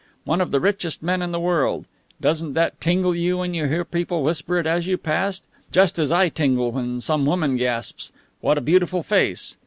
[0.23, 1.85] One of the richest men in the world!
[2.19, 5.43] Doesn't that tingle you when you hear people whisper it as you pass?
[5.71, 9.57] Just as I tingle when some woman gasps, 'What a beautiful face!'